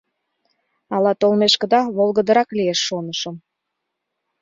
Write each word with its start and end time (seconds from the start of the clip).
—Ала 0.95 1.11
толмешкыда 1.21 1.81
волгыдырак 1.95 2.49
лиеш, 2.57 2.79
шонышым. 2.87 3.35